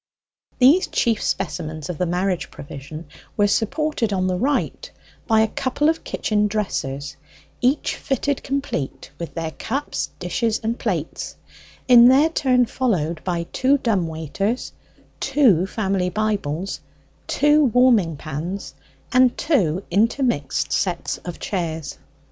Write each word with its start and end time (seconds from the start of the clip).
These 0.57 0.87
chief 0.87 1.21
specimens 1.21 1.87
of 1.87 1.99
the 1.99 2.07
marriage 2.07 2.49
provision 2.49 3.05
were 3.37 3.45
supported 3.45 4.11
on 4.11 4.25
the 4.25 4.35
right 4.35 4.89
by 5.27 5.41
a 5.41 5.47
couple 5.47 5.89
of 5.89 6.03
kitchen 6.03 6.47
dressers, 6.47 7.17
each 7.61 7.95
fitted 7.95 8.41
complete 8.41 9.11
with 9.19 9.35
their 9.35 9.51
cups, 9.51 10.09
dishes, 10.17 10.59
and 10.63 10.79
plates, 10.79 11.35
in 11.87 12.07
their 12.07 12.29
turn 12.29 12.65
followed 12.65 13.23
by 13.23 13.43
two 13.53 13.77
dumb 13.77 14.07
waiters, 14.07 14.73
two 15.19 15.67
family 15.67 16.09
Bibles, 16.09 16.79
two 17.27 17.65
warming 17.65 18.17
pans, 18.17 18.73
and 19.11 19.37
two 19.37 19.83
intermixed 19.91 20.71
sets 20.73 21.19
of 21.19 21.37
chairs. 21.39 21.99